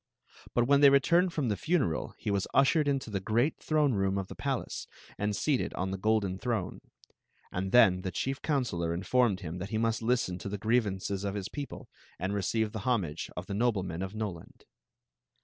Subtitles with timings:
[0.55, 0.73] Bu* wb.
[0.73, 4.17] n they returned from the funeral he was ushered into the great tl loiic room
[4.17, 4.87] of the palace
[5.19, 6.47] and seated on the golden th.
[6.51, 6.89] m c;
[7.51, 10.85] and then the chief coun selor informed him tbit kt mast li^n to ^ griev
[10.91, 11.87] aiccs of his people
[12.17, 14.65] and recdve the homage df the noyemen of Noland.